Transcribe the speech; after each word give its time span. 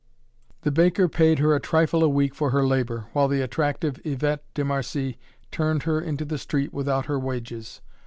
The 0.61 0.71
baker 0.71 1.07
paid 1.07 1.37
her 1.37 1.53
a 1.53 1.59
trifle 1.59 2.03
a 2.03 2.09
week 2.09 2.33
for 2.33 2.49
her 2.49 2.65
labor, 2.65 3.05
while 3.13 3.27
the 3.27 3.41
attractive 3.41 4.03
Yvette 4.03 4.43
de 4.55 4.65
Marcie 4.65 5.19
turned 5.51 5.83
her 5.83 6.01
into 6.01 6.25
the 6.25 6.39
street 6.39 6.73
without 6.73 7.05
her 7.05 7.19
wages. 7.19 7.81